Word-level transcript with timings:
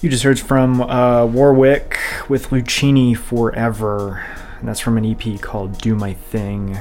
You 0.00 0.08
just 0.08 0.22
heard 0.22 0.38
from 0.38 0.80
uh, 0.80 1.26
Warwick 1.26 1.98
with 2.28 2.50
Lucini 2.50 3.16
Forever. 3.16 4.24
And 4.60 4.68
that's 4.68 4.78
from 4.78 4.96
an 4.96 5.04
EP 5.04 5.40
called 5.40 5.78
Do 5.78 5.96
My 5.96 6.14
Thing, 6.14 6.78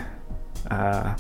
uh, 0.70 1.18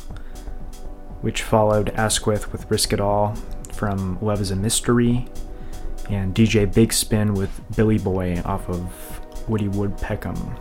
which 1.21 1.41
followed 1.41 1.89
Asquith 1.89 2.51
with 2.51 2.69
Risk 2.69 2.93
It 2.93 2.99
All 2.99 3.35
from 3.73 4.19
Love 4.21 4.41
is 4.41 4.51
a 4.51 4.55
Mystery, 4.55 5.27
and 6.07 6.35
DJ 6.35 6.71
Big 6.71 6.93
Spin 6.93 7.33
with 7.33 7.61
Billy 7.75 7.97
Boy 7.97 8.41
off 8.45 8.69
of 8.69 9.49
Woody 9.49 9.67
Woodpeckham. 9.67 10.55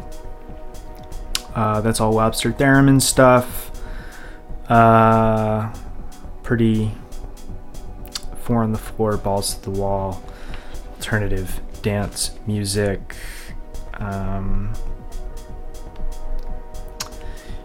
Uh, 1.54 1.82
that's 1.82 2.00
all 2.00 2.12
Lobster 2.12 2.50
Theremin 2.50 3.00
stuff. 3.00 3.70
Uh, 4.70 5.70
pretty 6.42 6.92
four 8.40 8.62
on 8.62 8.72
the 8.72 8.78
floor, 8.78 9.18
balls 9.18 9.54
to 9.54 9.70
the 9.70 9.70
wall, 9.70 10.22
alternative 11.06 11.60
dance 11.82 12.36
music. 12.48 13.14
Um, 13.94 14.72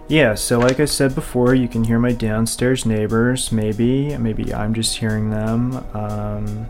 yeah, 0.07 0.35
so 0.35 0.59
like 0.59 0.79
I 0.79 0.85
said 0.85 1.15
before, 1.15 1.55
you 1.55 1.67
can 1.67 1.83
hear 1.83 1.97
my 1.97 2.11
downstairs 2.11 2.85
neighbors. 2.85 3.51
Maybe, 3.51 4.15
maybe 4.17 4.53
I'm 4.53 4.75
just 4.75 4.95
hearing 4.95 5.31
them. 5.31 5.83
Um, 5.95 6.69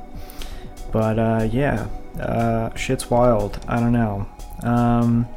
but 0.94 1.20
uh, 1.20 1.50
yeah, 1.52 1.90
uh, 2.18 2.74
shit's 2.76 3.10
wild. 3.10 3.60
I 3.68 3.82
don't 3.82 3.92
know. 3.92 4.30
Um, 4.64 5.28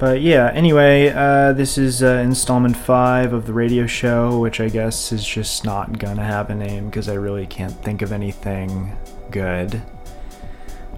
but 0.00 0.22
yeah, 0.22 0.50
anyway, 0.54 1.10
uh, 1.10 1.52
this 1.52 1.76
is 1.76 2.02
uh, 2.02 2.22
installment 2.24 2.74
five 2.74 3.34
of 3.34 3.46
the 3.46 3.52
radio 3.52 3.86
show, 3.86 4.40
which 4.40 4.58
I 4.58 4.70
guess 4.70 5.12
is 5.12 5.22
just 5.22 5.62
not 5.62 5.98
gonna 5.98 6.24
have 6.24 6.48
a 6.48 6.54
name 6.54 6.86
because 6.86 7.10
I 7.10 7.14
really 7.14 7.46
can't 7.46 7.74
think 7.84 8.00
of 8.00 8.10
anything 8.10 8.96
good. 9.30 9.82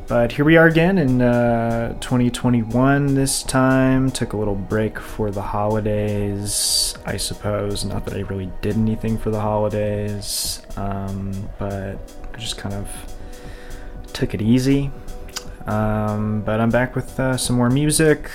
But 0.06 0.30
here 0.30 0.44
we 0.44 0.56
are 0.56 0.68
again 0.68 0.98
in 0.98 1.20
uh, 1.20 1.94
2021 1.98 3.16
this 3.16 3.42
time. 3.42 4.08
Took 4.12 4.34
a 4.34 4.36
little 4.36 4.54
break 4.54 5.00
for 5.00 5.32
the 5.32 5.42
holidays, 5.42 6.94
I 7.04 7.16
suppose. 7.16 7.84
Not 7.84 8.04
that 8.04 8.14
I 8.14 8.20
really 8.20 8.52
did 8.60 8.76
anything 8.76 9.18
for 9.18 9.30
the 9.30 9.40
holidays, 9.40 10.62
um, 10.76 11.32
but 11.58 11.98
I 12.34 12.38
just 12.38 12.56
kind 12.56 12.74
of 12.76 12.88
took 14.12 14.32
it 14.32 14.42
easy. 14.42 14.92
Um, 15.66 16.42
but 16.42 16.60
I'm 16.60 16.70
back 16.70 16.94
with 16.94 17.18
uh, 17.18 17.36
some 17.36 17.56
more 17.56 17.70
music. 17.70 18.30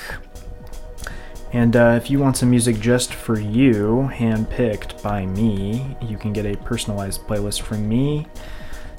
And 1.53 1.76
uh, 1.76 1.94
if 2.02 2.09
you 2.09 2.20
want 2.20 2.38
some 2.38 2.50
music 2.50 2.80
just 2.80 3.14
for 3.14 3.40
you, 3.40 4.09
handpicked 4.14 5.02
by 5.02 5.26
me, 5.26 5.95
you 6.02 6.17
can 6.17 6.34
get 6.34 6.45
a 6.45 6.58
personalized 6.58 7.22
playlist 7.22 7.62
from 7.62 7.88
me. 7.88 8.28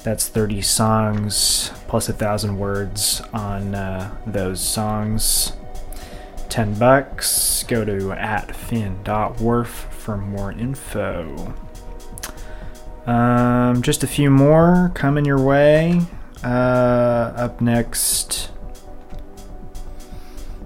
That's 0.03 0.27
30 0.27 0.61
songs 0.61 1.71
plus 1.87 2.09
a 2.09 2.13
thousand 2.13 2.57
words 2.57 3.21
on 3.33 3.75
uh, 3.75 4.15
those 4.25 4.61
songs. 4.61 5.53
10 6.49 6.75
bucks. 6.75 7.63
Go 7.63 7.85
to 7.85 8.11
at 8.13 8.55
fin.wharf 8.55 9.69
for 9.69 10.17
more 10.17 10.51
info. 10.51 11.53
Um, 13.05 13.81
just 13.81 14.03
a 14.03 14.07
few 14.07 14.29
more 14.29 14.91
coming 14.95 15.25
your 15.25 15.41
way. 15.41 16.01
Uh, 16.43 17.33
up 17.35 17.61
next, 17.61 18.51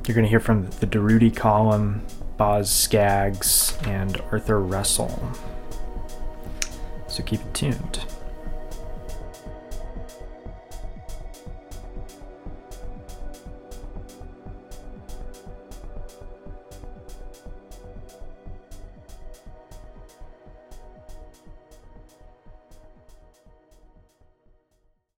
you're 0.07 0.15
going 0.15 0.25
to 0.25 0.29
hear 0.29 0.39
from 0.39 0.69
the 0.79 0.87
Durutti 0.87 1.35
Column, 1.35 2.05
Boz 2.37 2.69
Skaggs, 2.69 3.77
and 3.85 4.19
Arthur 4.31 4.59
Russell. 4.59 5.31
So 7.07 7.23
keep 7.23 7.41
it 7.41 7.53
tuned. 7.53 8.05